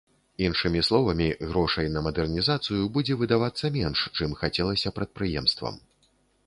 Іншымі 0.45 0.79
словамі, 0.87 1.27
грошай 1.51 1.91
на 1.97 2.03
мадэрнізацыю 2.07 2.81
будзе 2.97 3.19
выдавацца 3.21 3.73
менш, 3.77 3.99
чым 4.17 4.29
хацелася 4.43 4.95
прадпрыемствам. 4.99 5.81